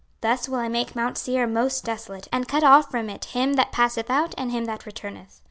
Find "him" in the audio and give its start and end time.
3.25-3.53, 4.51-4.65